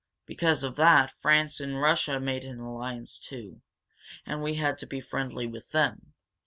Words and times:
Because 0.25 0.63
of 0.63 0.77
that 0.77 1.13
France 1.21 1.59
and 1.59 1.79
Russia 1.79 2.19
made 2.19 2.43
an 2.43 2.57
alliance, 2.59 3.19
too, 3.19 3.61
and 4.25 4.41
we 4.41 4.55
had 4.55 4.79
to 4.79 4.87
be 4.87 4.99
friendly 4.99 5.45
with 5.45 5.69
them. 5.69 6.15